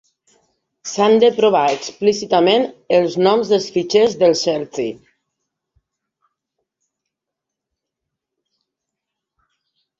[0.91, 2.65] S'han de provar explícitament
[3.01, 4.89] els noms de fitxers del shell C.